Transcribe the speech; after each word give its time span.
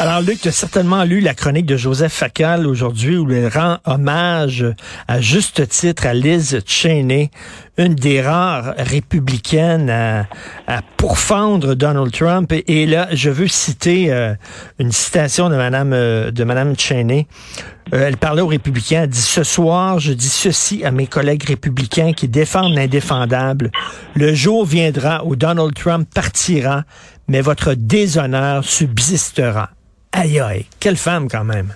Alors, 0.00 0.20
Luc, 0.20 0.40
tu 0.40 0.46
as 0.46 0.52
certainement 0.52 1.02
lu 1.02 1.18
la 1.18 1.34
chronique 1.34 1.66
de 1.66 1.76
Joseph 1.76 2.12
Facal 2.12 2.68
aujourd'hui 2.68 3.16
où 3.16 3.28
il 3.32 3.48
rend 3.48 3.78
hommage 3.84 4.64
à 5.08 5.20
juste 5.20 5.66
titre 5.66 6.06
à 6.06 6.14
Liz 6.14 6.60
Cheney, 6.66 7.32
une 7.78 7.96
des 7.96 8.20
rares 8.20 8.74
républicaines 8.78 9.90
à, 9.90 10.26
pourfendre 10.96 11.74
Donald 11.74 12.12
Trump. 12.12 12.52
Et, 12.52 12.86
là, 12.86 13.08
je 13.10 13.28
veux 13.28 13.48
citer 13.48 14.12
euh, 14.12 14.34
une 14.78 14.92
citation 14.92 15.50
de 15.50 15.56
Madame 15.56 15.92
euh, 15.92 16.30
de 16.30 16.44
Madame 16.44 16.78
Cheney. 16.78 17.26
Euh, 17.92 18.06
elle 18.06 18.18
parlait 18.18 18.42
aux 18.42 18.46
républicains, 18.46 19.02
elle 19.02 19.10
dit 19.10 19.20
ce 19.20 19.42
soir, 19.42 19.98
je 19.98 20.12
dis 20.12 20.28
ceci 20.28 20.84
à 20.84 20.92
mes 20.92 21.08
collègues 21.08 21.42
républicains 21.42 22.12
qui 22.12 22.28
défendent 22.28 22.74
l'indéfendable. 22.74 23.72
Le 24.14 24.32
jour 24.32 24.64
viendra 24.64 25.24
où 25.24 25.34
Donald 25.34 25.74
Trump 25.74 26.08
partira, 26.14 26.84
mais 27.26 27.40
votre 27.40 27.74
déshonneur 27.74 28.64
subsistera. 28.64 29.70
Aïe 30.12 30.40
aïe, 30.40 30.66
quelle 30.80 30.96
femme 30.96 31.28
quand 31.28 31.44
même. 31.44 31.74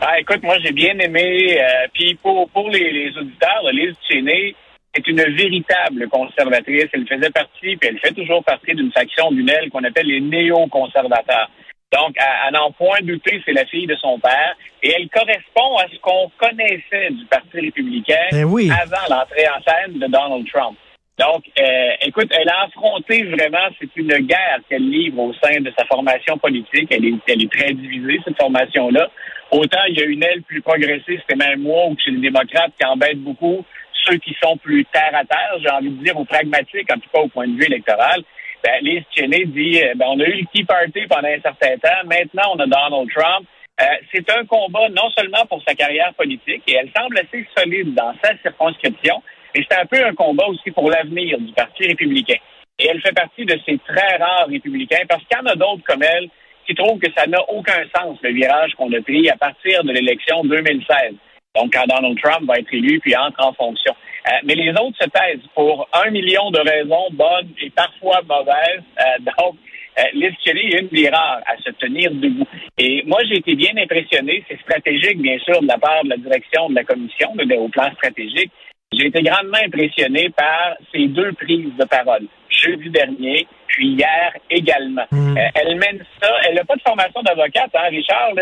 Ah, 0.00 0.18
écoute, 0.20 0.42
moi 0.42 0.58
j'ai 0.62 0.72
bien 0.72 0.98
aimé. 0.98 1.58
Euh, 1.60 1.86
puis 1.92 2.14
pour, 2.16 2.48
pour 2.50 2.68
les, 2.70 2.92
les 2.92 3.16
auditeurs, 3.16 3.62
Lise 3.72 3.96
Cheney 4.08 4.54
est 4.94 5.06
une 5.08 5.22
véritable 5.22 6.08
conservatrice. 6.08 6.88
Elle 6.92 7.06
faisait 7.06 7.30
partie, 7.30 7.76
puis 7.76 7.88
elle 7.88 7.98
fait 7.98 8.12
toujours 8.12 8.44
partie 8.44 8.74
d'une 8.74 8.92
faction 8.92 9.30
d'une 9.32 9.48
aile 9.48 9.70
qu'on 9.70 9.84
appelle 9.84 10.06
les 10.06 10.20
néo-conservateurs. 10.20 11.50
Donc, 11.92 12.16
à, 12.18 12.50
n'en 12.50 12.72
point 12.72 12.98
douter, 13.02 13.40
c'est 13.44 13.52
la 13.52 13.64
fille 13.66 13.86
de 13.86 13.94
son 13.96 14.18
père. 14.18 14.56
Et 14.82 14.92
elle 14.96 15.08
correspond 15.08 15.76
à 15.78 15.86
ce 15.88 15.98
qu'on 16.00 16.30
connaissait 16.38 17.10
du 17.10 17.24
Parti 17.26 17.60
républicain 17.60 18.26
ben 18.32 18.46
avant 18.46 19.06
l'entrée 19.08 19.46
en 19.48 19.62
scène 19.62 19.98
de 19.98 20.06
Donald 20.06 20.46
Trump. 20.52 20.76
Donc, 21.18 21.44
euh, 21.60 21.90
écoute, 22.02 22.28
elle 22.30 22.48
a 22.48 22.64
affronté 22.64 23.22
vraiment, 23.22 23.68
c'est 23.80 23.88
une 23.96 24.18
guerre 24.26 24.60
qu'elle 24.68 24.88
livre 24.88 25.20
au 25.20 25.32
sein 25.34 25.60
de 25.60 25.72
sa 25.78 25.84
formation 25.84 26.36
politique. 26.38 26.88
Elle 26.90 27.04
est, 27.04 27.14
elle 27.28 27.42
est 27.42 27.52
très 27.52 27.72
divisée, 27.72 28.20
cette 28.24 28.36
formation-là. 28.36 29.08
Autant 29.52 29.84
il 29.88 29.98
y 29.98 30.02
a 30.02 30.06
une 30.06 30.24
aile 30.24 30.42
plus 30.42 30.60
progressiste, 30.60 31.24
et 31.30 31.36
même 31.36 31.60
moi, 31.60 31.86
ou 31.86 31.96
chez 32.04 32.10
les 32.10 32.18
démocrates, 32.18 32.72
qui 32.78 32.84
embête 32.84 33.18
beaucoup 33.18 33.64
ceux 34.06 34.16
qui 34.18 34.36
sont 34.42 34.56
plus 34.56 34.84
terre 34.86 35.14
à 35.14 35.24
terre, 35.24 35.56
j'ai 35.60 35.70
envie 35.70 35.90
de 35.90 36.04
dire, 36.04 36.18
ou 36.18 36.24
pragmatiques, 36.24 36.90
en 36.92 36.98
tout 36.98 37.08
cas 37.12 37.20
au 37.20 37.28
point 37.28 37.46
de 37.46 37.56
vue 37.56 37.64
électoral. 37.64 38.22
Ben, 38.62 38.82
Liz 38.82 39.02
Cheney 39.14 39.44
dit, 39.46 39.82
euh, 39.82 39.92
ben, 39.96 40.06
on 40.08 40.20
a 40.20 40.24
eu 40.24 40.40
le 40.40 40.46
Tea 40.52 40.64
Party 40.64 41.06
pendant 41.08 41.28
un 41.28 41.40
certain 41.40 41.76
temps, 41.78 42.06
maintenant 42.06 42.54
on 42.54 42.58
a 42.58 42.66
Donald 42.66 43.08
Trump. 43.14 43.46
Euh, 43.80 43.84
c'est 44.12 44.30
un 44.30 44.44
combat 44.46 44.88
non 44.90 45.10
seulement 45.16 45.44
pour 45.46 45.62
sa 45.66 45.74
carrière 45.74 46.14
politique, 46.14 46.62
et 46.66 46.76
elle 46.76 46.90
semble 46.96 47.18
assez 47.18 47.46
solide 47.56 47.94
dans 47.94 48.14
sa 48.22 48.36
circonscription, 48.38 49.22
et 49.54 49.64
c'est 49.68 49.78
un 49.78 49.86
peu 49.86 50.04
un 50.04 50.14
combat 50.14 50.46
aussi 50.46 50.70
pour 50.70 50.90
l'avenir 50.90 51.38
du 51.38 51.52
Parti 51.52 51.86
républicain. 51.86 52.38
Et 52.78 52.88
elle 52.88 53.00
fait 53.00 53.12
partie 53.12 53.44
de 53.44 53.58
ces 53.66 53.78
très 53.78 54.16
rares 54.16 54.48
républicains, 54.48 55.04
parce 55.08 55.22
qu'il 55.24 55.38
y 55.38 55.40
en 55.40 55.46
a 55.46 55.54
d'autres 55.54 55.84
comme 55.84 56.02
elle 56.02 56.28
qui 56.66 56.74
trouvent 56.74 56.98
que 56.98 57.12
ça 57.16 57.26
n'a 57.26 57.38
aucun 57.48 57.82
sens, 57.94 58.18
le 58.22 58.32
virage 58.32 58.74
qu'on 58.74 58.92
a 58.92 59.00
pris 59.02 59.28
à 59.28 59.36
partir 59.36 59.84
de 59.84 59.92
l'élection 59.92 60.42
2016. 60.44 61.14
Donc, 61.54 61.72
quand 61.72 61.84
Donald 61.86 62.18
Trump 62.20 62.48
va 62.48 62.58
être 62.58 62.72
élu 62.72 62.98
puis 63.00 63.14
entre 63.16 63.46
en 63.46 63.52
fonction. 63.52 63.94
Euh, 64.26 64.30
mais 64.44 64.54
les 64.54 64.70
autres 64.70 64.96
se 65.00 65.08
taisent 65.08 65.46
pour 65.54 65.88
un 65.92 66.10
million 66.10 66.50
de 66.50 66.58
raisons 66.58 67.06
bonnes 67.12 67.50
et 67.62 67.70
parfois 67.70 68.22
mauvaises. 68.26 68.82
Euh, 68.98 69.30
donc, 69.38 69.56
euh, 69.98 70.26
est 70.26 70.80
une 70.80 70.88
des 70.88 71.08
rares 71.08 71.42
à 71.46 71.56
se 71.58 71.70
tenir 71.72 72.10
debout. 72.10 72.48
Et 72.78 73.04
moi, 73.06 73.20
j'ai 73.28 73.36
été 73.36 73.54
bien 73.54 73.76
impressionné. 73.76 74.42
C'est 74.48 74.60
stratégique, 74.62 75.20
bien 75.20 75.38
sûr, 75.38 75.62
de 75.62 75.68
la 75.68 75.78
part 75.78 76.02
de 76.02 76.08
la 76.08 76.16
direction 76.16 76.68
de 76.70 76.74
la 76.74 76.84
commission, 76.84 77.32
de, 77.36 77.54
au 77.54 77.68
plan 77.68 77.92
stratégique. 77.94 78.50
J'ai 78.96 79.06
été 79.06 79.22
grandement 79.22 79.58
impressionné 79.64 80.30
par 80.30 80.76
ces 80.92 81.08
deux 81.08 81.32
prises 81.32 81.74
de 81.78 81.84
parole, 81.84 82.26
jeudi 82.48 82.90
dernier, 82.90 83.46
puis 83.66 83.88
hier 83.88 84.32
également. 84.50 85.04
Hmm. 85.10 85.36
Euh, 85.36 85.48
elle 85.54 85.76
mène 85.76 86.04
ça, 86.22 86.30
elle 86.46 86.54
n'a 86.54 86.64
pas 86.64 86.76
de 86.76 86.82
formation 86.82 87.22
d'avocate, 87.22 87.70
hein, 87.74 87.88
Richard, 87.90 88.32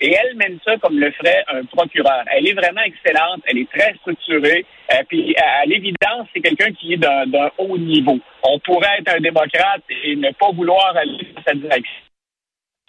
et 0.00 0.12
elle 0.12 0.36
mène 0.36 0.58
ça 0.64 0.76
comme 0.78 0.98
le 0.98 1.10
ferait 1.12 1.44
un 1.48 1.64
procureur. 1.64 2.24
Elle 2.34 2.48
est 2.48 2.54
vraiment 2.54 2.80
excellente, 2.82 3.42
elle 3.46 3.58
est 3.58 3.70
très 3.70 3.94
structurée, 3.96 4.64
euh, 4.92 5.02
puis 5.08 5.34
à, 5.36 5.66
l'évidence, 5.66 6.28
c'est 6.32 6.40
quelqu'un 6.40 6.72
qui 6.72 6.94
est 6.94 6.96
d'un 6.96 7.50
haut 7.58 7.78
niveau. 7.78 8.18
On 8.42 8.58
pourrait 8.60 8.98
être 9.00 9.14
un 9.14 9.20
démocrate 9.20 9.82
et 10.04 10.16
ne 10.16 10.30
pas 10.32 10.50
vouloir 10.52 10.96
aller 10.96 11.18
dans 11.34 11.42
sa 11.42 11.54
direction. 11.54 12.02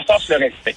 Ça, 0.08 0.16
le 0.30 0.46
respect. 0.46 0.76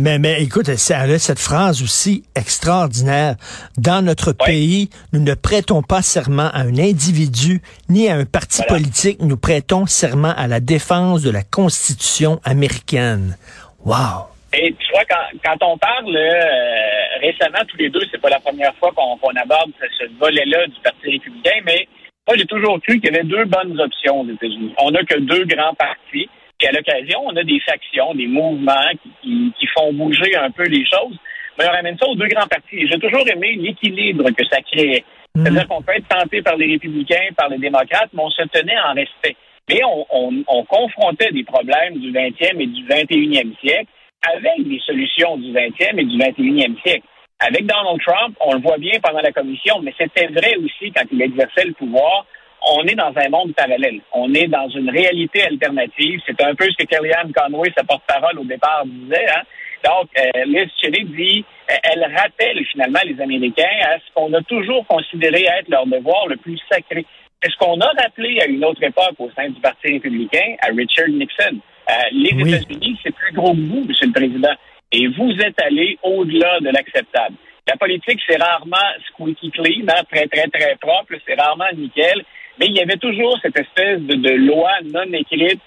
Mais, 0.00 0.18
mais 0.18 0.42
écoute, 0.42 0.66
elle 0.66 1.10
a 1.12 1.18
cette 1.18 1.38
phrase 1.38 1.82
aussi 1.82 2.24
extraordinaire. 2.34 3.34
Dans 3.76 4.02
notre 4.02 4.32
pays, 4.32 4.88
nous 5.12 5.20
ne 5.20 5.34
prêtons 5.34 5.82
pas 5.82 6.00
serment 6.00 6.48
à 6.54 6.60
un 6.60 6.78
individu 6.78 7.60
ni 7.90 8.08
à 8.08 8.14
un 8.14 8.24
parti 8.24 8.62
politique. 8.66 9.20
Nous 9.20 9.36
prêtons 9.36 9.84
serment 9.84 10.32
à 10.34 10.46
la 10.46 10.60
défense 10.60 11.20
de 11.20 11.30
la 11.30 11.42
Constitution 11.42 12.40
américaine. 12.44 13.36
Wow! 13.84 14.24
Et 14.54 14.72
tu 14.72 14.90
vois, 14.92 15.04
quand, 15.04 15.38
quand 15.44 15.66
on 15.66 15.76
parle 15.76 16.16
euh, 16.16 17.20
récemment, 17.20 17.62
tous 17.68 17.76
les 17.76 17.90
deux, 17.90 18.00
c'est 18.10 18.22
pas 18.22 18.30
la 18.30 18.40
première 18.40 18.74
fois 18.76 18.92
qu'on 18.96 19.36
aborde 19.36 19.70
ce, 19.78 20.06
volet-là 20.18 20.66
du 20.66 20.80
Parti 20.82 21.10
républicain, 21.10 21.60
mais 21.66 21.86
moi, 22.26 22.38
j'ai 22.38 22.46
toujours 22.46 22.80
cru 22.80 23.00
qu'il 23.00 23.12
y 23.12 23.14
avait 23.14 23.28
deux 23.28 23.44
bonnes 23.44 23.78
options 23.78 24.22
aux 24.22 24.28
États-Unis. 24.30 24.72
On 24.78 24.92
n'a 24.92 25.04
que 25.04 25.18
deux 25.18 25.44
grands 25.44 25.74
partis. 25.74 26.30
Et 26.60 26.68
à 26.68 26.72
l'occasion, 26.72 27.20
on 27.24 27.36
a 27.36 27.42
des 27.42 27.60
factions, 27.60 28.14
des 28.14 28.26
mouvements 28.26 28.90
qui, 29.22 29.52
qui, 29.58 29.66
font 29.68 29.92
bouger 29.92 30.36
un 30.36 30.50
peu 30.50 30.64
les 30.64 30.84
choses. 30.84 31.16
Mais 31.58 31.66
on 31.66 31.72
ramène 31.72 31.96
ça 31.98 32.06
aux 32.06 32.14
deux 32.14 32.28
grands 32.28 32.46
partis. 32.46 32.86
J'ai 32.86 32.98
toujours 32.98 33.26
aimé 33.28 33.56
l'équilibre 33.56 34.30
que 34.30 34.44
ça 34.50 34.60
créait. 34.60 35.04
Mhm. 35.34 35.44
C'est-à-dire 35.44 35.68
qu'on 35.68 35.82
peut 35.82 35.92
être 35.96 36.08
tenté 36.08 36.42
par 36.42 36.56
les 36.56 36.72
républicains, 36.72 37.28
par 37.36 37.48
les 37.48 37.58
démocrates, 37.58 38.10
mais 38.12 38.22
on 38.22 38.30
se 38.30 38.42
tenait 38.48 38.78
en 38.78 38.94
respect. 38.94 39.36
Mais 39.68 39.80
on, 39.84 40.06
on, 40.10 40.44
on 40.48 40.64
confrontait 40.64 41.32
des 41.32 41.44
problèmes 41.44 41.96
du 41.98 42.12
20e 42.12 42.60
et 42.60 42.66
du 42.66 42.84
21e 42.84 43.58
siècle 43.60 43.90
avec 44.22 44.68
des 44.68 44.80
solutions 44.80 45.36
du 45.38 45.52
20e 45.52 45.98
et 45.98 46.04
du 46.04 46.18
21e 46.18 46.80
siècle. 46.82 47.06
Avec 47.38 47.64
Donald 47.64 47.98
Trump, 48.04 48.36
on 48.40 48.54
le 48.54 48.60
voit 48.60 48.76
bien 48.76 49.00
pendant 49.02 49.20
la 49.20 49.32
commission, 49.32 49.80
mais 49.82 49.94
c'était 49.96 50.26
vrai 50.26 50.56
aussi 50.56 50.92
quand 50.92 51.04
il 51.10 51.22
exerçait 51.22 51.64
le 51.64 51.72
pouvoir 51.72 52.26
on 52.62 52.84
est 52.84 52.94
dans 52.94 53.12
un 53.16 53.28
monde 53.28 53.54
parallèle. 53.54 54.00
On 54.12 54.32
est 54.34 54.48
dans 54.48 54.68
une 54.68 54.90
réalité 54.90 55.42
alternative. 55.42 56.20
C'est 56.26 56.40
un 56.42 56.54
peu 56.54 56.64
ce 56.64 56.76
que 56.76 56.88
Kellyanne 56.88 57.32
Conway, 57.32 57.72
sa 57.76 57.84
porte-parole 57.84 58.38
au 58.38 58.44
départ, 58.44 58.84
disait. 58.84 59.26
Hein? 59.28 59.42
Donc, 59.84 60.08
euh, 60.18 60.44
Liz 60.44 60.68
Cheney 60.80 61.04
dit, 61.04 61.44
euh, 61.70 61.74
elle 61.84 62.04
rappelle 62.14 62.64
finalement 62.66 63.00
les 63.04 63.20
Américains 63.20 63.78
à 63.82 63.98
ce 63.98 64.12
qu'on 64.14 64.32
a 64.34 64.42
toujours 64.42 64.86
considéré 64.86 65.44
être 65.44 65.68
leur 65.68 65.86
devoir 65.86 66.26
le 66.28 66.36
plus 66.36 66.58
sacré. 66.70 67.06
C'est 67.42 67.50
ce 67.50 67.56
qu'on 67.56 67.80
a 67.80 67.90
rappelé 68.02 68.40
à 68.40 68.46
une 68.46 68.62
autre 68.64 68.82
époque 68.82 69.14
au 69.18 69.30
sein 69.30 69.48
du 69.48 69.60
Parti 69.60 69.92
républicain, 69.92 70.56
à 70.60 70.66
Richard 70.68 71.08
Nixon. 71.08 71.56
Euh, 71.88 71.92
les 72.12 72.30
États-Unis, 72.30 72.98
c'est 73.02 73.14
plus 73.14 73.32
gros 73.32 73.52
que 73.52 73.60
vous, 73.60 73.84
Monsieur 73.88 74.06
le 74.06 74.12
Président. 74.12 74.54
Et 74.92 75.06
vous 75.06 75.32
êtes 75.40 75.60
allé 75.62 75.98
au-delà 76.02 76.60
de 76.60 76.68
l'acceptable. 76.68 77.36
La 77.66 77.76
politique, 77.76 78.20
c'est 78.28 78.36
rarement 78.36 78.76
squeaky 79.08 79.50
clean, 79.52 79.86
hein, 79.88 80.02
très, 80.10 80.26
très, 80.26 80.48
très 80.48 80.76
propre, 80.76 81.14
c'est 81.26 81.40
rarement 81.40 81.70
nickel. 81.76 82.24
Mais 82.60 82.66
il 82.66 82.76
y 82.76 82.80
avait 82.80 82.98
toujours 82.98 83.38
cette 83.40 83.58
espèce 83.58 84.00
de, 84.00 84.30
loi 84.36 84.70
non 84.84 85.10
écrite. 85.14 85.60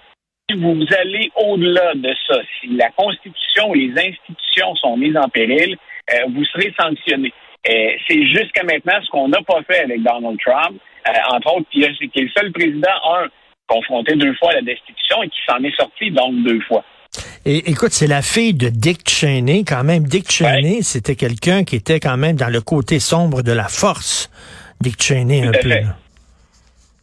Si 0.50 0.58
vous 0.58 0.86
allez 1.00 1.32
au-delà 1.36 1.94
de 1.96 2.14
ça, 2.28 2.36
si 2.60 2.68
la 2.68 2.90
Constitution 2.92 3.70
ou 3.70 3.74
les 3.74 3.92
institutions 3.92 4.76
sont 4.76 4.96
mises 4.96 5.18
en 5.18 5.28
péril, 5.30 5.76
euh, 6.14 6.18
vous 6.34 6.46
serez 6.46 6.72
sanctionné. 6.80 7.34
Euh, 7.68 7.90
c'est 8.08 8.28
jusqu'à 8.28 8.64
maintenant 8.64 9.00
ce 9.04 9.10
qu'on 9.10 9.30
n'a 9.30 9.42
pas 9.42 9.64
fait 9.64 9.80
avec 9.80 10.04
Donald 10.04 10.38
Trump, 10.40 10.80
euh, 11.08 11.12
entre 11.34 11.56
autres, 11.56 11.68
qui 11.72 11.82
est 11.82 11.90
le 11.98 12.30
seul 12.36 12.52
président, 12.52 12.92
un, 13.16 13.28
confronté 13.68 14.16
deux 14.16 14.36
fois 14.36 14.52
à 14.52 14.56
la 14.56 14.62
destitution 14.62 15.24
et 15.24 15.30
qui 15.30 15.40
s'en 15.48 15.64
est 15.64 15.76
sorti 15.76 16.12
donc 16.12 16.44
deux 16.44 16.60
fois. 16.62 16.84
Et 17.46 17.70
écoute, 17.70 17.92
c'est 17.92 18.08
la 18.08 18.22
fille 18.22 18.54
de 18.54 18.70
Dick 18.70 19.10
Cheney, 19.10 19.64
quand 19.66 19.84
même. 19.84 20.04
Dick 20.04 20.32
Cheney, 20.32 20.82
c'était 20.82 21.16
quelqu'un 21.16 21.64
qui 21.64 21.78
était 21.78 22.00
quand 22.00 22.18
même 22.18 22.36
dans 22.36 22.50
le 22.50 22.62
côté 22.62 23.00
sombre 23.00 23.42
de 23.42 23.52
la 23.52 23.68
force. 23.68 24.30
Dick 24.82 25.02
Cheney, 25.02 25.48
un 25.48 25.52
peu. 25.52 25.70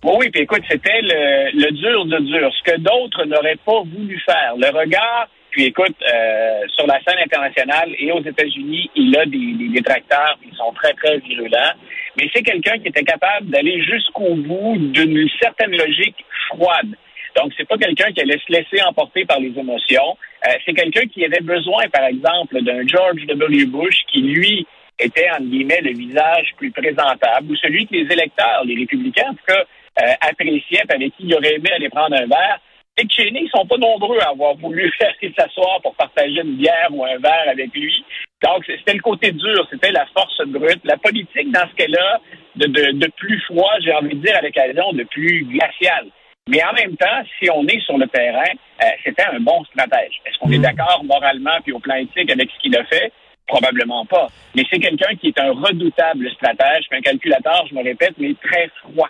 Oui, 0.02 0.12
oui, 0.18 0.30
puis 0.30 0.42
écoute, 0.42 0.62
c'était 0.66 1.02
le, 1.02 1.70
dur 1.72 2.06
de 2.06 2.18
dur, 2.20 2.50
ce 2.56 2.72
que 2.72 2.78
d'autres 2.78 3.24
n'auraient 3.26 3.58
pas 3.66 3.82
voulu 3.82 4.18
faire. 4.20 4.54
Le 4.56 4.68
regard, 4.68 5.28
puis 5.50 5.64
écoute, 5.64 5.94
euh, 6.02 6.62
sur 6.68 6.86
la 6.86 6.98
scène 7.02 7.18
internationale 7.22 7.90
et 7.98 8.10
aux 8.10 8.22
États-Unis, 8.22 8.90
il 8.94 9.14
a 9.18 9.26
des, 9.26 9.68
détracteurs 9.74 10.38
qui 10.42 10.56
sont 10.56 10.72
très, 10.72 10.94
très 10.94 11.18
virulents. 11.18 11.74
Mais 12.16 12.30
c'est 12.34 12.42
quelqu'un 12.42 12.78
qui 12.78 12.88
était 12.88 13.02
capable 13.02 13.48
d'aller 13.50 13.82
jusqu'au 13.82 14.36
bout 14.36 14.78
d'une 14.78 15.28
certaine 15.38 15.76
logique 15.76 16.24
froide. 16.48 16.96
Donc, 17.36 17.52
c'est 17.58 17.68
pas 17.68 17.76
quelqu'un 17.76 18.10
qui 18.12 18.22
allait 18.22 18.38
se 18.38 18.50
laisser 18.50 18.82
emporter 18.82 19.26
par 19.26 19.38
les 19.38 19.52
émotions. 19.56 20.16
Euh, 20.46 20.52
c'est 20.64 20.72
quelqu'un 20.72 21.06
qui 21.08 21.26
avait 21.26 21.42
besoin, 21.42 21.88
par 21.92 22.04
exemple, 22.04 22.62
d'un 22.62 22.86
George 22.86 23.26
W. 23.26 23.66
Bush 23.66 23.98
qui, 24.10 24.22
lui, 24.22 24.66
était, 24.98 25.28
en 25.38 25.44
guillemets, 25.44 25.82
le 25.82 25.92
visage 25.92 26.52
plus 26.56 26.70
présentable, 26.70 27.50
ou 27.50 27.56
celui 27.56 27.86
que 27.86 27.94
les 27.94 28.10
électeurs, 28.10 28.64
les 28.64 28.76
républicains, 28.76 29.28
en 29.28 29.34
tout 29.34 29.46
cas, 29.46 29.64
euh, 30.02 30.12
appréciait, 30.20 30.82
avec 30.88 31.16
qui 31.16 31.24
il 31.24 31.34
aurait 31.34 31.54
aimé 31.54 31.70
aller 31.72 31.88
prendre 31.88 32.16
un 32.16 32.26
verre. 32.26 32.60
Et 32.96 33.06
que 33.06 33.12
chez 33.14 33.30
nous, 33.30 33.40
ils 33.40 33.50
sont 33.54 33.66
pas 33.66 33.78
nombreux 33.78 34.18
à 34.20 34.30
avoir 34.30 34.54
voulu 34.56 34.92
aller 35.00 35.32
s'asseoir 35.38 35.80
pour 35.82 35.94
partager 35.94 36.40
une 36.40 36.56
bière 36.56 36.88
ou 36.90 37.04
un 37.04 37.18
verre 37.18 37.48
avec 37.48 37.72
lui. 37.74 38.04
Donc, 38.42 38.64
c'était 38.66 38.94
le 38.94 39.02
côté 39.02 39.32
dur, 39.32 39.66
c'était 39.70 39.92
la 39.92 40.06
force 40.06 40.40
brute. 40.46 40.80
La 40.84 40.96
politique, 40.96 41.50
dans 41.52 41.68
ce 41.70 41.74
cas-là, 41.76 42.20
de, 42.56 42.66
de, 42.66 42.98
de 42.98 43.10
plus 43.16 43.40
froid, 43.42 43.72
j'ai 43.80 43.92
envie 43.92 44.16
de 44.16 44.26
dire, 44.26 44.36
à 44.36 44.42
l'occasion, 44.42 44.92
de 44.92 45.04
plus 45.04 45.44
glacial. 45.44 46.06
Mais 46.48 46.62
en 46.64 46.72
même 46.72 46.96
temps, 46.96 47.22
si 47.38 47.48
on 47.50 47.64
est 47.66 47.80
sur 47.80 47.96
le 47.96 48.08
terrain, 48.08 48.52
euh, 48.82 48.86
c'était 49.04 49.22
un 49.22 49.40
bon 49.40 49.62
stratège. 49.64 50.20
Est-ce 50.26 50.38
qu'on 50.38 50.50
est 50.50 50.58
mm. 50.58 50.62
d'accord 50.62 51.04
moralement 51.04 51.58
puis 51.62 51.72
au 51.72 51.78
plan 51.78 51.94
éthique 51.94 52.30
avec 52.30 52.50
ce 52.50 52.58
qu'il 52.60 52.76
a 52.76 52.84
fait? 52.84 53.12
Probablement 53.46 54.04
pas. 54.06 54.28
Mais 54.54 54.64
c'est 54.70 54.80
quelqu'un 54.80 55.14
qui 55.16 55.28
est 55.28 55.40
un 55.40 55.52
redoutable 55.52 56.30
stratège, 56.32 56.86
un 56.90 57.00
calculateur, 57.00 57.66
je 57.68 57.74
me 57.74 57.82
répète, 57.82 58.14
mais 58.18 58.34
très 58.42 58.68
froid. 58.82 59.08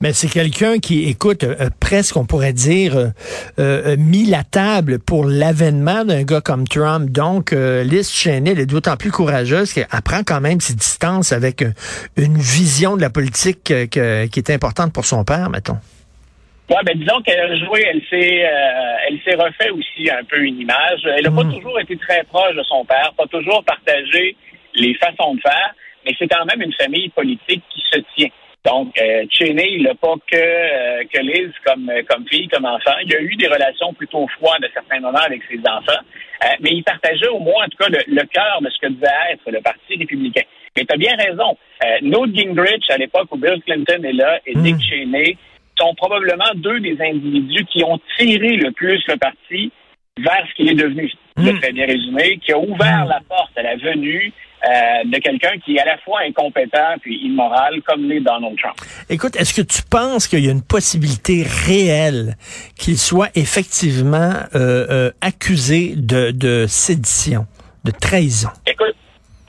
Mais 0.00 0.12
c'est 0.12 0.28
quelqu'un 0.28 0.78
qui, 0.78 1.08
écoute, 1.08 1.44
euh, 1.44 1.68
presque, 1.80 2.16
on 2.16 2.24
pourrait 2.24 2.52
dire, 2.52 2.96
euh, 2.96 3.08
euh, 3.58 3.96
mis 3.98 4.24
la 4.24 4.44
table 4.44 4.98
pour 4.98 5.24
l'avènement 5.24 6.04
d'un 6.04 6.22
gars 6.22 6.40
comme 6.40 6.66
Trump. 6.66 7.10
Donc, 7.10 7.52
Liz 7.52 8.10
Cheney 8.10 8.52
est 8.52 8.66
d'autant 8.66 8.96
plus 8.96 9.10
courageuse 9.10 9.72
qu'elle 9.72 9.86
prend 10.04 10.22
quand 10.26 10.40
même 10.40 10.60
ses 10.60 10.74
distances 10.74 11.32
avec 11.32 11.62
une 12.16 12.38
vision 12.38 12.96
de 12.96 13.02
la 13.02 13.10
politique 13.10 13.64
qui 13.90 13.98
est 13.98 14.50
importante 14.50 14.92
pour 14.92 15.04
son 15.04 15.24
père, 15.24 15.50
mettons. 15.50 15.78
Oui, 16.70 16.76
ben 16.84 16.96
disons 16.96 17.20
qu'elle 17.22 17.40
a 17.40 17.56
joué, 17.58 17.84
elle 17.84 18.00
s'est, 18.08 18.46
elle 19.08 19.18
s'est 19.24 19.34
refait 19.34 19.70
aussi 19.70 20.08
un 20.08 20.22
peu 20.24 20.38
une 20.38 20.60
image. 20.60 21.00
Elle 21.04 21.24
n'a 21.24 21.30
pas 21.30 21.44
mm. 21.44 21.54
toujours 21.54 21.80
été 21.80 21.96
très 21.96 22.22
proche 22.24 22.54
de 22.54 22.62
son 22.62 22.84
père, 22.84 23.12
pas 23.16 23.26
toujours 23.26 23.64
partagé 23.64 24.36
les 24.74 24.94
façons 24.94 25.34
de 25.34 25.40
faire, 25.40 25.74
mais 26.04 26.14
c'est 26.18 26.28
quand 26.28 26.44
même 26.44 26.62
une 26.62 26.72
famille 26.74 27.08
politique 27.10 27.62
qui 27.74 27.82
se. 27.90 27.98
Donc, 28.64 28.92
euh, 29.00 29.24
Cheney, 29.30 29.76
il 29.76 29.84
n'a 29.84 29.94
pas 29.94 30.14
que, 30.30 30.36
euh, 30.36 31.02
que 31.12 31.18
Liz 31.20 31.50
comme, 31.64 31.88
euh, 31.88 32.02
comme 32.08 32.26
fille, 32.28 32.46
comme 32.48 32.66
enfant. 32.66 32.92
Il 33.06 33.14
a 33.14 33.20
eu 33.20 33.34
des 33.36 33.46
relations 33.46 33.94
plutôt 33.94 34.26
froides 34.36 34.62
à 34.62 34.68
certains 34.74 35.00
moments 35.00 35.24
avec 35.24 35.40
ses 35.50 35.58
enfants, 35.60 36.02
euh, 36.44 36.48
mais 36.60 36.70
il 36.72 36.84
partageait 36.84 37.28
au 37.28 37.38
moins, 37.38 37.64
en 37.64 37.68
tout 37.68 37.78
cas, 37.78 37.88
le, 37.88 38.22
cœur 38.26 38.60
de 38.60 38.68
ce 38.68 38.78
que 38.80 38.92
devait 38.92 39.06
être 39.32 39.50
le 39.50 39.62
Parti 39.62 39.96
républicain. 39.96 40.42
Mais 40.76 40.84
tu 40.84 40.94
as 40.94 40.98
bien 40.98 41.16
raison. 41.16 41.56
Euh, 41.84 41.98
Newt 42.02 42.36
Gingrich, 42.36 42.90
à 42.90 42.98
l'époque 42.98 43.28
où 43.30 43.38
Bill 43.38 43.62
Clinton 43.64 44.02
est 44.04 44.12
là, 44.12 44.40
et 44.44 44.54
Dick. 44.54 44.76
Cheney, 44.82 45.38
sont 45.78 45.94
probablement 45.94 46.52
deux 46.56 46.80
des 46.80 47.00
individus 47.00 47.64
qui 47.64 47.82
ont 47.82 47.98
tiré 48.18 48.50
le 48.56 48.70
plus 48.72 49.02
le 49.08 49.16
parti 49.16 49.72
vers 50.18 50.46
ce 50.50 50.54
qu'il 50.54 50.68
est 50.68 50.74
devenu. 50.74 51.10
Mm. 51.38 51.58
très 51.60 51.72
bien 51.72 51.86
résumé, 51.86 52.38
qui 52.44 52.52
a 52.52 52.58
ouvert 52.58 53.06
hmm. 53.06 53.08
la 53.08 53.20
porte 53.26 53.56
à 53.56 53.62
la 53.62 53.76
venue 53.76 54.32
euh, 54.62 55.04
de 55.04 55.18
quelqu'un 55.18 55.58
qui 55.64 55.76
est 55.76 55.80
à 55.80 55.86
la 55.86 55.98
fois 55.98 56.20
incompétent 56.20 56.98
puis 57.00 57.16
immoral, 57.24 57.80
comme 57.86 58.08
l'est 58.08 58.20
Donald 58.20 58.58
Trump. 58.58 58.76
Écoute, 59.08 59.36
est-ce 59.36 59.54
que 59.54 59.62
tu 59.62 59.82
penses 59.82 60.28
qu'il 60.28 60.44
y 60.44 60.48
a 60.48 60.52
une 60.52 60.62
possibilité 60.62 61.46
réelle 61.66 62.36
qu'il 62.76 62.98
soit 62.98 63.30
effectivement 63.34 64.34
euh, 64.54 64.86
euh, 64.90 65.10
accusé 65.22 65.94
de, 65.96 66.30
de 66.30 66.66
sédition, 66.68 67.46
de 67.84 67.90
trahison? 67.90 68.50
Écoute, 68.66 68.94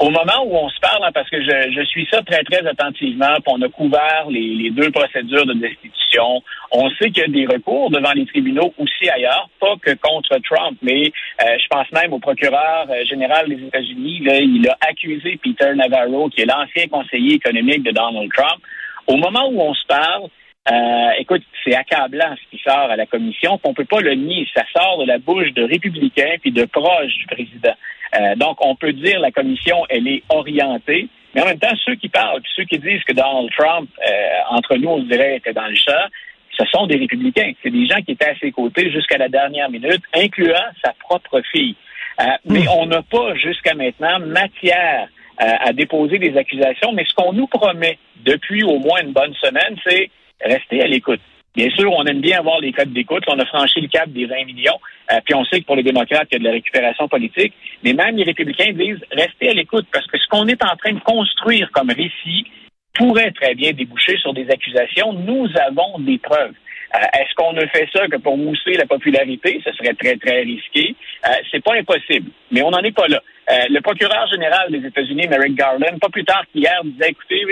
au 0.01 0.09
moment 0.09 0.43
où 0.45 0.55
on 0.55 0.69
se 0.69 0.79
parle, 0.79 1.03
hein, 1.03 1.11
parce 1.13 1.29
que 1.29 1.39
je, 1.39 1.71
je, 1.75 1.85
suis 1.85 2.07
ça 2.11 2.23
très, 2.23 2.43
très 2.43 2.65
attentivement, 2.65 3.35
on 3.45 3.61
a 3.61 3.69
couvert 3.69 4.25
les, 4.29 4.55
les 4.55 4.71
deux 4.71 4.89
procédures 4.89 5.45
de 5.45 5.53
destitution. 5.53 6.41
On 6.71 6.89
sait 6.91 7.11
qu'il 7.11 7.21
y 7.21 7.25
a 7.25 7.27
des 7.27 7.45
recours 7.45 7.91
devant 7.91 8.11
les 8.13 8.25
tribunaux 8.25 8.73
aussi 8.79 9.09
ailleurs, 9.09 9.47
pas 9.59 9.75
que 9.79 9.91
contre 10.01 10.39
Trump, 10.39 10.77
mais 10.81 11.11
euh, 11.43 11.57
je 11.59 11.67
pense 11.69 11.91
même 11.91 12.13
au 12.13 12.19
procureur 12.19 12.87
euh, 12.89 13.05
général 13.05 13.47
des 13.47 13.63
États-Unis. 13.63 14.21
il 14.23 14.67
a 14.67 14.77
accusé 14.89 15.39
Peter 15.43 15.71
Navarro, 15.75 16.29
qui 16.29 16.41
est 16.41 16.45
l'ancien 16.45 16.87
conseiller 16.87 17.35
économique 17.35 17.83
de 17.83 17.91
Donald 17.91 18.31
Trump. 18.35 18.59
Au 19.05 19.17
moment 19.17 19.49
où 19.51 19.61
on 19.61 19.73
se 19.75 19.85
parle, 19.85 20.29
euh, 20.71 21.09
écoute, 21.19 21.43
c'est 21.63 21.75
accablant 21.75 22.35
ce 22.35 22.49
qui 22.57 22.63
sort 22.63 22.89
à 22.89 22.95
la 22.95 23.05
commission, 23.05 23.59
qu'on 23.59 23.73
peut 23.73 23.85
pas 23.85 24.01
le 24.01 24.15
nier. 24.15 24.47
Ça 24.55 24.63
sort 24.75 24.99
de 24.99 25.05
la 25.05 25.19
bouche 25.19 25.51
de 25.53 25.63
républicains 25.63 26.37
puis 26.41 26.51
de 26.51 26.65
proches 26.65 27.15
du 27.17 27.27
président. 27.27 27.75
Euh, 28.19 28.35
donc, 28.35 28.57
on 28.65 28.75
peut 28.75 28.93
dire 28.93 29.19
la 29.19 29.31
commission, 29.31 29.85
elle 29.89 30.07
est 30.07 30.23
orientée, 30.29 31.07
mais 31.33 31.41
en 31.41 31.45
même 31.45 31.59
temps, 31.59 31.73
ceux 31.85 31.95
qui 31.95 32.09
parlent, 32.09 32.41
ceux 32.55 32.65
qui 32.65 32.77
disent 32.77 33.03
que 33.03 33.13
Donald 33.13 33.49
Trump, 33.57 33.89
euh, 33.99 34.11
entre 34.49 34.75
nous, 34.75 34.89
on 34.89 34.99
dirait, 34.99 35.37
était 35.37 35.53
dans 35.53 35.67
le 35.67 35.75
chat, 35.75 36.09
ce 36.57 36.65
sont 36.65 36.87
des 36.87 36.97
républicains. 36.97 37.53
C'est 37.63 37.69
des 37.69 37.87
gens 37.87 38.01
qui 38.05 38.11
étaient 38.11 38.29
à 38.29 38.35
ses 38.39 38.51
côtés 38.51 38.91
jusqu'à 38.91 39.17
la 39.17 39.29
dernière 39.29 39.69
minute, 39.69 40.01
incluant 40.13 40.65
sa 40.83 40.93
propre 40.99 41.41
fille. 41.51 41.75
Euh, 42.19 42.25
mais 42.45 42.67
on 42.67 42.85
n'a 42.85 43.01
pas 43.01 43.35
jusqu'à 43.35 43.73
maintenant 43.73 44.19
matière 44.19 45.07
à 45.37 45.73
déposer 45.73 46.19
des 46.19 46.37
accusations, 46.37 46.91
mais 46.93 47.03
ce 47.03 47.15
qu'on 47.15 47.33
nous 47.33 47.47
promet 47.47 47.97
depuis 48.17 48.63
au 48.63 48.77
moins 48.77 49.01
une 49.01 49.11
bonne 49.11 49.33
semaine, 49.41 49.75
c'est 49.83 50.11
rester 50.39 50.83
à 50.83 50.87
l'écoute. 50.87 51.21
Bien 51.55 51.69
sûr, 51.71 51.91
on 51.91 52.05
aime 52.05 52.21
bien 52.21 52.39
avoir 52.39 52.59
les 52.59 52.71
codes 52.71 52.93
d'écoute. 52.93 53.23
On 53.27 53.37
a 53.39 53.45
franchi 53.45 53.81
le 53.81 53.87
cap 53.87 54.09
des 54.09 54.25
20 54.25 54.45
millions. 54.45 54.79
Euh, 55.11 55.19
puis 55.25 55.35
on 55.35 55.43
sait 55.45 55.59
que 55.59 55.65
pour 55.65 55.75
les 55.75 55.83
démocrates, 55.83 56.27
il 56.31 56.35
y 56.35 56.37
a 56.37 56.39
de 56.39 56.45
la 56.45 56.51
récupération 56.51 57.07
politique. 57.07 57.53
Mais 57.83 57.93
même 57.93 58.15
les 58.15 58.23
républicains 58.23 58.71
disent 58.71 59.03
restez 59.11 59.49
à 59.49 59.53
l'écoute 59.53 59.85
parce 59.91 60.07
que 60.07 60.17
ce 60.17 60.27
qu'on 60.29 60.47
est 60.47 60.63
en 60.63 60.75
train 60.77 60.93
de 60.93 60.99
construire 60.99 61.69
comme 61.71 61.89
récit 61.89 62.45
pourrait 62.93 63.31
très 63.31 63.55
bien 63.55 63.71
déboucher 63.71 64.17
sur 64.17 64.33
des 64.33 64.49
accusations. 64.49 65.13
Nous 65.13 65.47
avons 65.67 65.99
des 65.99 66.17
preuves. 66.17 66.53
Euh, 66.95 67.19
est-ce 67.19 67.33
qu'on 67.35 67.53
ne 67.53 67.65
fait 67.67 67.87
ça 67.93 68.07
que 68.07 68.17
pour 68.17 68.37
mousser 68.37 68.73
la 68.73 68.85
popularité? 68.85 69.61
Ce 69.63 69.71
serait 69.73 69.93
très, 69.93 70.17
très 70.17 70.41
risqué. 70.41 70.95
Euh, 71.25 71.31
c'est 71.49 71.63
pas 71.63 71.75
impossible, 71.75 72.31
mais 72.51 72.61
on 72.61 72.71
n'en 72.71 72.81
est 72.81 72.95
pas 72.95 73.07
là. 73.07 73.21
Euh, 73.49 73.65
le 73.69 73.81
procureur 73.81 74.27
général 74.27 74.71
des 74.71 74.85
États-Unis, 74.85 75.27
Merrick 75.27 75.55
Garland, 75.55 75.99
pas 75.99 76.09
plus 76.09 76.25
tard 76.25 76.43
qu'hier, 76.51 76.81
disait, 76.83 77.09
écoutez, 77.09 77.45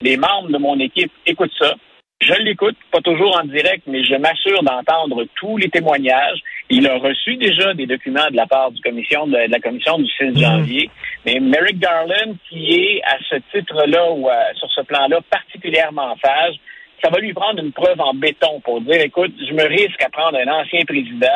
les 0.00 0.16
membres 0.16 0.48
de 0.48 0.58
mon 0.58 0.78
équipe 0.80 1.12
écoutent 1.24 1.54
ça. 1.58 1.74
Je 2.22 2.34
l'écoute, 2.42 2.76
pas 2.92 3.00
toujours 3.00 3.36
en 3.36 3.44
direct, 3.44 3.82
mais 3.86 4.04
je 4.04 4.14
m'assure 4.14 4.62
d'entendre 4.62 5.24
tous 5.34 5.56
les 5.56 5.68
témoignages. 5.68 6.38
Il 6.70 6.86
a 6.86 6.96
reçu 6.98 7.34
déjà 7.36 7.74
des 7.74 7.86
documents 7.86 8.30
de 8.30 8.36
la 8.36 8.46
part 8.46 8.70
du 8.70 8.80
commission 8.80 9.26
de, 9.26 9.36
la 9.50 9.58
commission 9.58 9.98
du 9.98 10.08
6 10.08 10.24
mhm. 10.24 10.38
janvier. 10.38 10.90
Mais 11.26 11.40
Merrick 11.40 11.80
Garland, 11.80 12.36
qui 12.48 12.74
est 12.74 13.02
à 13.04 13.18
ce 13.28 13.36
titre-là 13.52 14.12
ou 14.12 14.28
sur 14.54 14.70
ce 14.70 14.82
plan-là 14.82 15.18
particulièrement 15.30 16.14
phage, 16.16 16.54
ça 17.02 17.10
va 17.10 17.18
lui 17.18 17.32
prendre 17.32 17.60
une 17.60 17.72
preuve 17.72 18.00
en 18.00 18.14
béton 18.14 18.60
pour 18.60 18.80
dire, 18.82 19.00
écoute, 19.00 19.32
je 19.40 19.52
me 19.52 19.64
risque 19.66 20.00
à 20.02 20.08
prendre 20.08 20.38
un 20.38 20.48
ancien 20.48 20.84
président, 20.86 21.26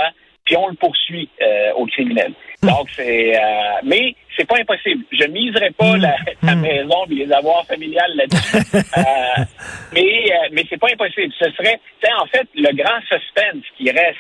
puis 0.47 0.57
on 0.57 0.69
le 0.69 0.75
poursuit 0.75 1.29
euh, 1.43 1.73
au 1.75 1.87
criminel. 1.87 2.33
Hmm. 2.63 2.69
Donc 2.69 2.89
c'est, 2.91 3.37
euh, 3.37 3.81
mais 3.85 4.15
c'est 4.37 4.47
pas 4.47 4.59
impossible. 4.59 5.05
Je 5.13 5.27
miserai 5.27 5.71
pas 5.73 5.97
la, 5.99 6.17
hmm. 6.43 6.61
maison 6.61 7.05
et 7.11 7.15
les 7.15 7.33
avoirs 7.33 7.67
familiales 7.67 8.15
là-dessus. 8.15 8.57
euh, 8.77 9.45
mais 9.93 10.33
euh, 10.33 10.49
mais 10.53 10.65
c'est 10.71 10.81
pas 10.81 10.89
impossible. 10.93 11.33
Ce 11.39 11.51
serait, 11.51 11.79
en 12.19 12.27
fait 12.27 12.49
le 12.55 12.75
grand 12.75 13.01
suspense 13.03 13.65
qui 13.77 13.91
reste 13.91 14.19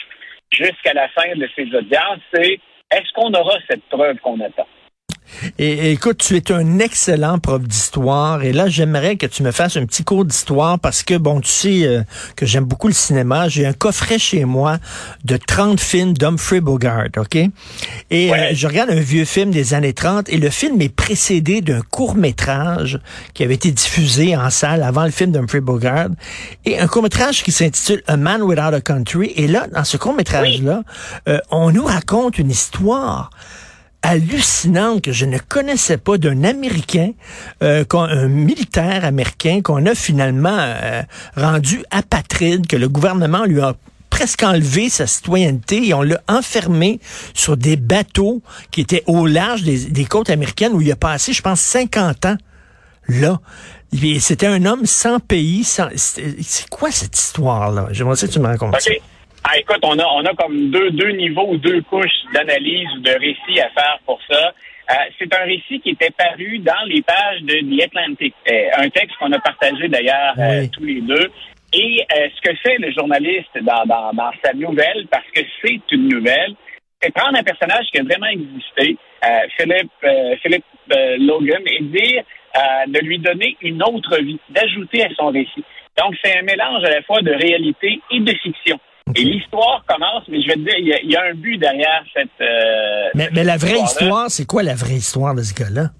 jusqu'à 0.50 0.93
la 0.93 1.08
fin 1.08 1.34
de 1.34 1.49
ces 1.55 1.64
audiences, 1.75 2.20
c'est 2.34 2.58
est-ce 2.93 3.12
qu'on 3.14 3.32
aura 3.32 3.56
cette 3.69 3.84
preuve 3.84 4.17
qu'on 4.19 4.40
attend? 4.40 4.67
Et, 5.58 5.92
écoute, 5.92 6.18
tu 6.18 6.37
es 6.37 6.52
un 6.52 6.78
excellent 6.78 7.38
prof 7.38 7.62
d'histoire 7.62 8.42
et 8.42 8.52
là, 8.52 8.68
j'aimerais 8.68 9.16
que 9.16 9.26
tu 9.26 9.42
me 9.42 9.50
fasses 9.50 9.76
un 9.76 9.87
petit 9.87 10.04
cours 10.04 10.25
d'histoire 10.25 10.78
parce 10.78 11.02
que, 11.02 11.16
bon, 11.16 11.40
tu 11.40 11.50
sais 11.50 11.87
euh, 11.87 12.02
que 12.37 12.47
j'aime 12.47 12.64
beaucoup 12.64 12.88
le 12.88 12.95
cinéma. 12.95 13.49
J'ai 13.49 13.66
un 13.66 13.73
coffret 13.73 14.18
chez 14.18 14.45
moi 14.45 14.78
de 15.25 15.37
30 15.37 15.80
films 15.80 16.14
d'Humphrey 16.14 16.61
Bogart, 16.61 17.09
OK? 17.16 17.37
Et 18.11 18.33
euh, 18.33 18.50
je 18.52 18.66
regarde 18.66 18.90
un 18.90 19.00
vieux 19.00 19.25
film 19.25 19.50
des 19.50 19.75
années 19.75 19.92
30 19.92 20.28
et 20.28 20.38
le 20.38 20.50
film 20.50 20.80
est 20.80 20.95
précédé 20.95 21.61
d'un 21.61 21.80
court-métrage 21.83 23.00
qui 23.35 23.42
avait 23.42 23.54
été 23.54 23.71
diffusé 23.71 24.37
en 24.37 24.50
salle 24.50 24.83
avant 24.83 25.04
le 25.04 25.11
film 25.11 25.33
d'Humphrey 25.33 25.61
Bogart 25.61 26.09
et 26.64 26.78
un 26.78 26.87
court-métrage 26.87 27.42
qui 27.42 27.52
s'intitule 27.52 28.02
A 28.06 28.16
Man 28.16 28.42
Without 28.42 28.75
a 28.75 28.80
Country. 28.80 29.33
Et 29.37 29.47
là, 29.47 29.66
dans 29.73 29.85
ce 29.85 29.97
court-métrage-là, 29.97 30.83
euh, 31.28 31.38
on 31.50 31.71
nous 31.71 31.85
raconte 31.85 32.38
une 32.38 32.50
histoire 32.50 33.30
hallucinante 34.06 35.02
que 35.02 35.12
je 35.12 35.25
ne 35.25 35.38
connaissais 35.38 35.96
pas 35.96 36.16
d'un 36.16 36.44
Américain, 36.44 37.12
euh, 37.62 37.84
un 37.92 38.28
militaire 38.28 39.04
américain 39.04 39.60
qu'on 39.62 39.84
a 39.86 39.94
finalement 39.94 40.56
euh, 40.56 41.02
rendu 41.36 41.82
apatride, 41.90 42.66
que 42.66 42.76
le 42.76 42.88
gouvernement 42.88 43.44
lui 43.44 43.60
a 43.60 43.75
presque 44.10 44.44
enlevé 44.44 44.88
sa 44.88 45.06
citoyenneté 45.06 45.88
et 45.88 45.94
on 45.94 46.02
l'a 46.02 46.20
enfermé 46.28 47.00
sur 47.34 47.56
des 47.56 47.76
bateaux 47.76 48.42
qui 48.70 48.80
étaient 48.80 49.02
au 49.06 49.26
large 49.26 49.62
des, 49.64 50.04
côtes 50.04 50.30
américaines 50.30 50.72
où 50.72 50.80
il 50.80 50.90
a 50.92 50.96
passé, 50.96 51.32
je 51.32 51.42
pense, 51.42 51.60
50 51.60 52.26
ans 52.26 52.36
là. 53.08 53.40
C'était 54.20 54.46
un 54.46 54.64
homme 54.66 54.86
sans 54.86 55.20
pays. 55.20 55.64
Sans... 55.64 55.88
C'est 55.96 56.68
quoi 56.70 56.90
cette 56.90 57.18
histoire-là? 57.18 57.88
J'aimerais 57.90 58.16
que 58.16 58.26
tu 58.26 58.38
me 58.38 58.46
racontes 58.46 58.80
ça. 58.80 58.90
Ah, 59.48 59.58
écoute, 59.58 59.78
on 59.84 59.96
a, 59.96 60.04
on 60.04 60.24
a 60.24 60.34
comme 60.34 60.70
deux, 60.70 60.90
deux 60.90 61.10
niveaux 61.10 61.46
ou 61.50 61.56
deux 61.56 61.80
couches 61.82 62.24
d'analyse 62.34 62.88
ou 62.96 63.00
de 63.00 63.10
récit 63.12 63.60
à 63.60 63.70
faire 63.70 64.00
pour 64.04 64.20
ça. 64.28 64.52
Euh, 64.90 64.94
c'est 65.18 65.32
un 65.32 65.44
récit 65.44 65.78
qui 65.78 65.90
était 65.90 66.10
paru 66.10 66.58
dans 66.58 66.84
les 66.86 67.00
pages 67.02 67.42
de 67.42 67.54
The 67.54 67.84
Atlantic, 67.84 68.34
euh, 68.50 68.68
un 68.76 68.88
texte 68.88 69.16
qu'on 69.18 69.30
a 69.30 69.38
partagé 69.38 69.86
d'ailleurs 69.86 70.34
euh, 70.36 70.66
tous 70.72 70.84
les 70.84 71.00
deux. 71.00 71.30
Et 71.72 72.04
ce 72.10 72.40
que 72.40 72.56
fait 72.56 72.78
le 72.78 72.90
journaliste 72.90 73.50
dans, 73.60 73.84
dans, 73.86 74.12
dans, 74.12 74.30
sa 74.42 74.52
nouvelle, 74.52 75.06
parce 75.10 75.26
que 75.32 75.42
c'est 75.62 75.80
une 75.92 76.08
nouvelle, 76.08 76.54
c'est 77.00 77.12
prendre 77.12 77.38
un 77.38 77.42
personnage 77.42 77.86
qui 77.92 78.00
a 78.00 78.02
vraiment 78.02 78.26
existé, 78.26 78.96
Philippe, 79.58 79.92
Philippe 80.42 80.64
Logan, 81.18 81.62
et 81.66 81.82
dire 81.82 82.22
de 82.86 82.98
lui 83.00 83.18
donner 83.18 83.56
une 83.60 83.82
autre 83.82 84.16
vie, 84.22 84.38
d'ajouter 84.48 85.04
à 85.04 85.08
son 85.16 85.26
récit. 85.26 85.64
Donc 85.98 86.14
c'est 86.24 86.38
un 86.38 86.42
mélange 86.42 86.84
à 86.84 86.90
la 86.90 87.02
fois 87.02 87.20
de 87.20 87.32
réalité 87.32 88.00
et 88.10 88.20
de 88.20 88.32
fiction. 88.38 88.78
Et 89.14 89.22
l'histoire 89.22 89.84
commence, 89.86 90.25
mais 90.28 90.42
je 90.42 90.48
vais 90.48 90.54
te 90.54 90.58
dire, 90.60 90.75
il 90.78 90.88
y 90.88 90.92
a, 90.92 91.00
il 91.00 91.10
y 91.10 91.16
a 91.16 91.22
un 91.30 91.34
but 91.34 91.58
derrière 91.58 92.02
cette. 92.12 92.28
euh, 92.40 93.08
Mais, 93.14 93.25
cette 93.25 93.34
mais 93.34 93.44
la 93.44 93.56
vraie 93.56 93.78
histoire, 93.78 94.30
c'est 94.30 94.46
quoi 94.46 94.62
la 94.62 94.75
vraie 94.75 94.94
histoire 94.96 95.34
de 95.34 95.42
ce 95.42 95.54
gars-là? 95.54 95.90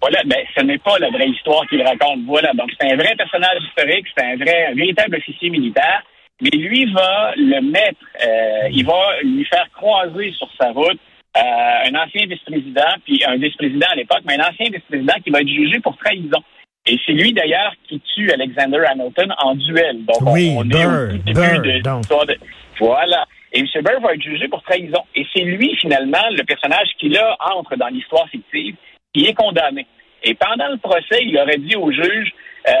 Voilà, 0.00 0.22
ben, 0.24 0.38
ce 0.56 0.62
n'est 0.62 0.78
pas 0.78 0.98
la 0.98 1.10
vraie 1.10 1.28
histoire 1.28 1.66
qu'il 1.68 1.82
raconte. 1.82 2.20
Voilà, 2.26 2.52
donc 2.54 2.70
c'est 2.80 2.90
un 2.90 2.96
vrai 2.96 3.14
personnage 3.16 3.62
historique, 3.68 4.06
c'est 4.16 4.24
un 4.24 4.36
vrai, 4.36 4.66
un 4.70 4.74
véritable 4.74 5.16
officier 5.16 5.50
militaire, 5.50 6.02
mais 6.40 6.50
lui 6.50 6.90
va 6.92 7.32
le 7.36 7.60
mettre, 7.60 8.00
euh, 8.24 8.68
il 8.70 8.86
va 8.86 9.20
lui 9.22 9.44
faire 9.44 9.68
croiser 9.74 10.32
sur 10.38 10.48
sa 10.58 10.70
route 10.70 10.98
euh, 11.36 11.40
un 11.40 11.94
ancien 11.96 12.26
vice-président, 12.26 12.94
puis 13.04 13.22
un 13.26 13.36
vice-président 13.36 13.86
à 13.90 13.96
l'époque, 13.96 14.22
mais 14.24 14.38
un 14.40 14.48
ancien 14.48 14.66
vice-président 14.72 15.14
qui 15.22 15.30
va 15.30 15.40
être 15.40 15.48
jugé 15.48 15.78
pour 15.80 15.96
trahison. 15.98 16.42
Et 16.86 16.98
c'est 17.06 17.12
lui 17.12 17.32
d'ailleurs 17.32 17.72
qui 17.88 18.00
tue 18.14 18.30
Alexander 18.32 18.82
Hamilton 18.90 19.34
en 19.38 19.54
duel. 19.54 20.04
Donc 20.06 20.22
on- 20.22 20.32
Oui, 20.32 20.52
on, 20.56 20.64
est 20.64 20.68
Burr, 20.68 21.08
au 21.14 21.16
début 21.18 21.32
Burr, 21.32 21.62
de 21.62 21.70
l'histoire 21.70 22.26
de- 22.26 22.38
Voilà. 22.78 23.26
Et 23.52 23.60
M. 23.60 23.66
Burr 23.82 24.00
va 24.00 24.14
être 24.14 24.22
jugé 24.22 24.48
pour 24.48 24.62
trahison. 24.62 25.02
Et 25.14 25.26
c'est 25.34 25.42
lui, 25.42 25.76
finalement, 25.76 26.22
le 26.30 26.42
personnage 26.44 26.88
qui, 26.98 27.08
là, 27.08 27.36
entre 27.54 27.76
dans 27.76 27.88
l'histoire 27.88 28.28
fictive, 28.28 28.76
qui 29.12 29.26
est 29.26 29.34
condamné. 29.34 29.86
Et 30.22 30.34
pendant 30.34 30.68
le 30.68 30.76
procès, 30.78 31.22
il 31.22 31.36
aurait 31.38 31.58
dit 31.58 31.76
au 31.76 31.90
juge, 31.90 32.32
euh, 32.68 32.72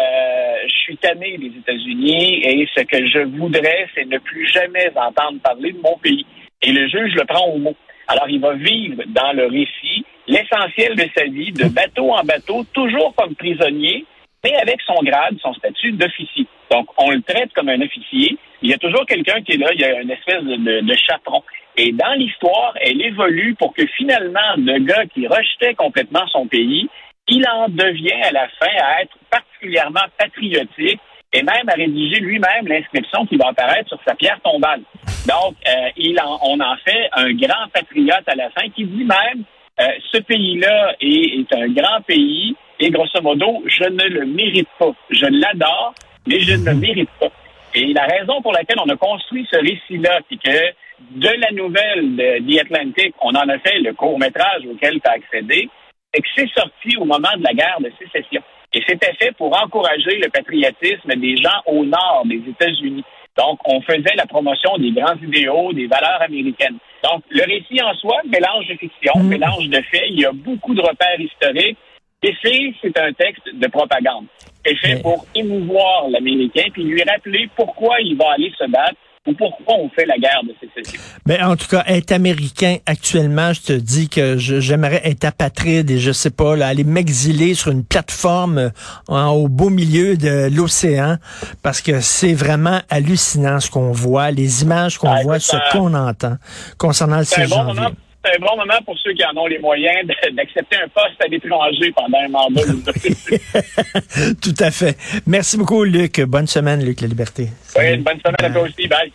je 0.66 0.74
suis 0.74 0.96
tanné 0.98 1.38
des 1.38 1.52
États-Unis 1.58 2.42
et 2.44 2.68
ce 2.74 2.82
que 2.82 3.06
je 3.06 3.20
voudrais, 3.38 3.88
c'est 3.94 4.04
ne 4.06 4.18
plus 4.18 4.46
jamais 4.48 4.90
entendre 4.96 5.40
parler 5.42 5.72
de 5.72 5.78
mon 5.80 5.96
pays. 5.98 6.24
Et 6.62 6.72
le 6.72 6.86
juge 6.88 7.14
le 7.14 7.24
prend 7.24 7.46
au 7.48 7.58
mot. 7.58 7.76
Alors, 8.08 8.28
il 8.28 8.40
va 8.40 8.52
vivre 8.54 9.02
dans 9.08 9.32
le 9.32 9.46
récit 9.46 10.04
l'essentiel 10.26 10.96
de 10.96 11.06
sa 11.16 11.24
vie, 11.24 11.52
de 11.52 11.68
bateau 11.68 12.12
en 12.12 12.22
bateau, 12.24 12.64
toujours 12.72 13.14
comme 13.16 13.34
prisonnier, 13.34 14.04
mais 14.44 14.54
avec 14.56 14.80
son 14.82 15.02
grade, 15.02 15.36
son 15.42 15.52
statut 15.54 15.92
d'officier. 15.92 16.46
Donc, 16.70 16.88
on 16.98 17.10
le 17.10 17.22
traite 17.22 17.52
comme 17.54 17.68
un 17.68 17.80
officier. 17.80 18.38
Il 18.62 18.70
y 18.70 18.74
a 18.74 18.78
toujours 18.78 19.04
quelqu'un 19.06 19.42
qui 19.42 19.52
est 19.52 19.56
là, 19.56 19.68
il 19.74 19.80
y 19.80 19.84
a 19.84 20.00
une 20.00 20.10
espèce 20.10 20.42
de, 20.42 20.94
chaperon. 20.96 21.42
Et 21.76 21.92
dans 21.92 22.12
l'histoire, 22.14 22.74
elle 22.80 23.00
évolue 23.02 23.54
pour 23.54 23.74
que 23.74 23.86
finalement, 23.96 24.54
le 24.56 24.78
gars 24.80 25.06
qui 25.12 25.26
rejetait 25.26 25.74
complètement 25.74 26.26
son 26.28 26.46
pays, 26.46 26.88
il 27.28 27.46
en 27.48 27.68
devient 27.68 28.20
à 28.22 28.32
la 28.32 28.48
fin 28.58 28.72
à 28.82 29.02
être 29.02 29.16
particulièrement 29.30 30.00
patriotique 30.18 31.00
et 31.32 31.42
même 31.42 31.68
à 31.68 31.74
rédiger 31.74 32.20
lui-même 32.20 32.66
l'inscription 32.66 33.24
qui 33.26 33.36
va 33.36 33.48
apparaître 33.48 33.88
sur 33.88 34.00
sa 34.04 34.14
pierre 34.14 34.40
tombale. 34.42 34.82
Donc, 35.28 35.54
euh, 35.68 35.90
il 35.96 36.18
en- 36.20 36.40
on 36.42 36.58
en 36.60 36.76
fait 36.84 37.08
un 37.12 37.32
grand 37.34 37.68
patriote 37.72 38.26
à 38.26 38.34
la 38.34 38.50
fin 38.50 38.68
qui 38.70 38.84
dit 38.84 39.04
même 39.04 39.44
euh, 39.80 39.84
ce 40.12 40.18
pays-là 40.18 40.94
est, 41.00 41.52
un 41.54 41.68
grand 41.68 42.00
pays 42.06 42.54
et 42.78 42.90
grosso 42.90 43.20
modo, 43.22 43.62
je 43.66 43.84
ne 43.84 44.08
le 44.08 44.26
mérite 44.26 44.68
pas. 44.78 44.92
Je 45.10 45.26
l'adore, 45.26 45.94
mais 46.26 46.40
je 46.40 46.54
ne 46.54 46.66
le 46.66 46.74
mérite 46.74 47.10
pas. 47.18 47.30
Et 47.74 47.92
la 47.92 48.04
raison 48.04 48.42
pour 48.42 48.52
laquelle 48.52 48.78
on 48.84 48.88
a 48.88 48.96
construit 48.96 49.46
ce 49.50 49.56
récit-là, 49.56 50.20
c'est 50.28 50.36
que 50.36 50.72
de 51.10 51.28
la 51.28 51.50
nouvelle 51.52 52.16
de 52.16 52.38
The 52.46 52.60
Atlantic, 52.62 53.14
on 53.20 53.30
en 53.30 53.48
a 53.48 53.58
fait 53.58 53.78
le 53.78 53.94
court-métrage 53.94 54.66
auquel 54.70 55.00
tu 55.00 55.08
as 55.08 55.12
accédé, 55.12 55.68
et 56.14 56.20
que 56.20 56.28
c'est 56.34 56.50
sorti 56.50 56.96
au 56.98 57.04
moment 57.04 57.36
de 57.36 57.44
la 57.44 57.54
guerre 57.54 57.78
de 57.80 57.90
sécession. 57.98 58.42
Et 58.72 58.82
c'était 58.86 59.14
fait 59.14 59.32
pour 59.36 59.56
encourager 59.60 60.18
le 60.18 60.28
patriotisme 60.28 61.14
des 61.16 61.36
gens 61.36 61.62
au 61.66 61.84
nord 61.84 62.22
des 62.26 62.42
États-Unis. 62.48 63.04
Donc, 63.36 63.58
on 63.64 63.80
faisait 63.82 64.14
la 64.16 64.26
promotion 64.26 64.76
des 64.78 64.90
grands 64.90 65.16
idéaux, 65.16 65.72
des 65.72 65.86
valeurs 65.86 66.22
américaines. 66.22 66.78
Donc, 67.02 67.22
le 67.30 67.42
récit 67.44 67.82
en 67.82 67.94
soi, 67.94 68.16
mélange 68.26 68.66
de 68.68 68.74
fiction, 68.74 69.12
Mm. 69.16 69.28
mélange 69.28 69.68
de 69.68 69.80
faits, 69.90 70.04
il 70.10 70.20
y 70.20 70.24
a 70.26 70.32
beaucoup 70.32 70.74
de 70.74 70.80
repères 70.82 71.18
historiques. 71.20 71.78
Et 72.22 72.34
c'est, 72.42 72.74
c'est 72.82 72.98
un 72.98 73.12
texte 73.14 73.42
de 73.54 73.66
propagande. 73.68 74.26
C'est 74.64 74.76
fait 74.76 74.94
Mais- 74.96 75.02
pour 75.02 75.24
émouvoir 75.34 76.08
l'Américain 76.10 76.64
puis 76.72 76.82
lui 76.84 77.02
rappeler 77.02 77.48
pourquoi 77.56 77.98
il 78.02 78.16
va 78.16 78.32
aller 78.32 78.52
se 78.58 78.68
battre 78.70 78.96
ou 79.26 79.34
pourquoi 79.34 79.74
on 79.78 79.90
fait 79.90 80.06
la 80.06 80.16
guerre 80.18 80.40
de 80.44 80.54
sécession? 80.60 80.98
Mais 81.26 81.40
en 81.42 81.54
tout 81.56 81.66
cas, 81.66 81.84
être 81.86 82.10
américain 82.12 82.76
actuellement, 82.86 83.52
je 83.52 83.60
te 83.60 83.72
dis 83.74 84.08
que 84.08 84.38
j'aimerais 84.38 85.02
être 85.04 85.24
apatride 85.24 85.90
et 85.90 85.98
je 85.98 86.10
sais 86.10 86.30
pas, 86.30 86.56
là, 86.56 86.68
aller 86.68 86.84
m'exiler 86.84 87.52
sur 87.54 87.70
une 87.70 87.84
plateforme 87.84 88.58
euh, 88.58 88.70
en- 89.08 89.28
au 89.32 89.48
beau 89.48 89.68
milieu 89.68 90.16
de 90.16 90.48
l'océan 90.54 91.18
parce 91.62 91.82
que 91.82 92.00
c'est 92.00 92.32
vraiment 92.34 92.80
hallucinant 92.88 93.60
ce 93.60 93.70
qu'on 93.70 93.92
voit, 93.92 94.30
les 94.30 94.62
images 94.62 94.96
qu'on 94.96 95.10
Ah, 95.10 95.22
voit, 95.22 95.38
ce 95.38 95.56
qu'on 95.72 95.92
entend 95.92 96.36
concernant 96.78 97.18
le 97.18 97.24
C'est 97.24 97.42
un 97.42 97.46
6 97.46 97.50
bon 97.50 97.74
janvier. 97.74 97.94
C'est 98.22 98.36
un 98.36 98.38
bon 98.40 98.54
moment 98.56 98.78
pour 98.84 98.98
ceux 98.98 99.12
qui 99.14 99.24
en 99.24 99.34
ont 99.36 99.46
les 99.46 99.58
moyens 99.58 100.06
d'accepter 100.32 100.76
un 100.76 100.88
poste 100.88 101.22
à 101.24 101.26
l'étranger 101.28 101.92
pendant 101.96 102.18
un 102.18 102.28
mandat. 102.28 102.62
Tout 104.42 104.54
à 104.58 104.70
fait. 104.70 104.96
Merci 105.26 105.56
beaucoup, 105.56 105.84
Luc. 105.84 106.20
Bonne 106.22 106.46
semaine, 106.46 106.84
Luc 106.84 107.00
La 107.00 107.08
Liberté. 107.08 107.48
oui, 107.78 107.96
bonne 107.96 108.20
semaine 108.20 108.36
à 108.38 108.50
toi 108.50 108.62
aussi. 108.62 108.86
Bye. 108.86 109.10